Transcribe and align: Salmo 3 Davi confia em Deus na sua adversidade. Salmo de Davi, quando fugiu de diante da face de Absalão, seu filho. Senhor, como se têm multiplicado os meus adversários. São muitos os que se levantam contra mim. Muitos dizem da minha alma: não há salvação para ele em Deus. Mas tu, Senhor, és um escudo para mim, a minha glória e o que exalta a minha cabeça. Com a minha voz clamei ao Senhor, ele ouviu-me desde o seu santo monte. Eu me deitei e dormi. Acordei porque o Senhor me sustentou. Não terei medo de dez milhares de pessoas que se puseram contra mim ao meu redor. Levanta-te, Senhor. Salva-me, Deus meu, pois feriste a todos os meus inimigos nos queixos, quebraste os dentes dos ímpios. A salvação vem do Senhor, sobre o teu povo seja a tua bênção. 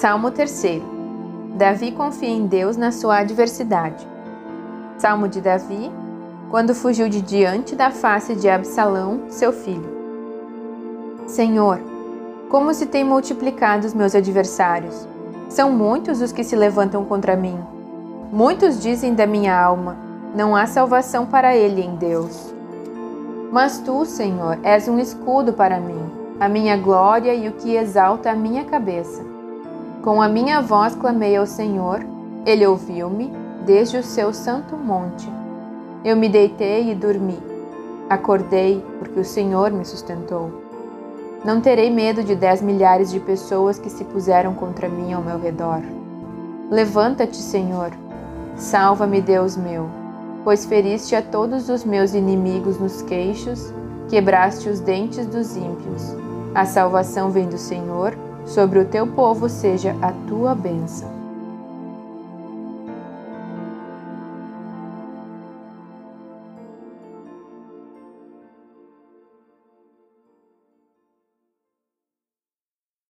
Salmo 0.00 0.30
3 0.30 0.80
Davi 1.56 1.90
confia 1.90 2.28
em 2.28 2.46
Deus 2.46 2.76
na 2.76 2.92
sua 2.92 3.18
adversidade. 3.18 4.06
Salmo 4.96 5.26
de 5.26 5.40
Davi, 5.40 5.90
quando 6.48 6.72
fugiu 6.72 7.08
de 7.08 7.20
diante 7.20 7.74
da 7.74 7.90
face 7.90 8.36
de 8.36 8.48
Absalão, 8.48 9.22
seu 9.28 9.52
filho. 9.52 9.98
Senhor, 11.26 11.80
como 12.48 12.72
se 12.72 12.86
têm 12.86 13.02
multiplicado 13.02 13.88
os 13.88 13.92
meus 13.92 14.14
adversários. 14.14 15.04
São 15.48 15.72
muitos 15.72 16.22
os 16.22 16.30
que 16.30 16.44
se 16.44 16.54
levantam 16.54 17.04
contra 17.04 17.34
mim. 17.34 17.58
Muitos 18.30 18.80
dizem 18.80 19.14
da 19.14 19.26
minha 19.26 19.60
alma: 19.60 19.96
não 20.32 20.54
há 20.54 20.68
salvação 20.68 21.26
para 21.26 21.56
ele 21.56 21.82
em 21.82 21.96
Deus. 21.96 22.54
Mas 23.50 23.80
tu, 23.80 24.04
Senhor, 24.04 24.60
és 24.62 24.86
um 24.86 25.00
escudo 25.00 25.54
para 25.54 25.80
mim, 25.80 26.08
a 26.38 26.48
minha 26.48 26.76
glória 26.76 27.34
e 27.34 27.48
o 27.48 27.52
que 27.54 27.74
exalta 27.74 28.30
a 28.30 28.36
minha 28.36 28.64
cabeça. 28.64 29.37
Com 30.02 30.22
a 30.22 30.28
minha 30.28 30.60
voz 30.60 30.94
clamei 30.94 31.36
ao 31.36 31.46
Senhor, 31.46 32.00
ele 32.46 32.66
ouviu-me 32.66 33.32
desde 33.66 33.96
o 33.96 34.02
seu 34.02 34.32
santo 34.32 34.76
monte. 34.76 35.28
Eu 36.04 36.16
me 36.16 36.28
deitei 36.28 36.90
e 36.90 36.94
dormi. 36.94 37.38
Acordei 38.08 38.82
porque 38.98 39.20
o 39.20 39.24
Senhor 39.24 39.72
me 39.72 39.84
sustentou. 39.84 40.62
Não 41.44 41.60
terei 41.60 41.90
medo 41.90 42.22
de 42.22 42.34
dez 42.34 42.62
milhares 42.62 43.10
de 43.10 43.18
pessoas 43.18 43.78
que 43.78 43.90
se 43.90 44.04
puseram 44.04 44.54
contra 44.54 44.88
mim 44.88 45.12
ao 45.12 45.22
meu 45.22 45.38
redor. 45.38 45.82
Levanta-te, 46.70 47.36
Senhor. 47.36 47.90
Salva-me, 48.56 49.20
Deus 49.20 49.56
meu, 49.56 49.88
pois 50.44 50.64
feriste 50.64 51.14
a 51.14 51.22
todos 51.22 51.68
os 51.68 51.84
meus 51.84 52.14
inimigos 52.14 52.78
nos 52.78 53.02
queixos, 53.02 53.72
quebraste 54.08 54.68
os 54.68 54.80
dentes 54.80 55.26
dos 55.26 55.56
ímpios. 55.56 56.16
A 56.54 56.64
salvação 56.64 57.30
vem 57.30 57.48
do 57.48 57.58
Senhor, 57.58 58.16
sobre 58.48 58.78
o 58.78 58.84
teu 58.84 59.06
povo 59.06 59.48
seja 59.48 59.94
a 60.00 60.10
tua 60.26 60.54
bênção. 60.54 61.27